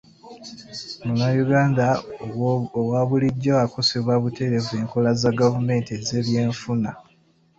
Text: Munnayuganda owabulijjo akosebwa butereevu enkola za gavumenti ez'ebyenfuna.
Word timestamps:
Munnayuganda 1.05 1.85
owabulijjo 2.79 3.53
akosebwa 3.65 4.13
butereevu 4.23 4.73
enkola 4.81 5.09
za 5.21 5.31
gavumenti 5.39 5.91
ez'ebyenfuna. 5.99 6.91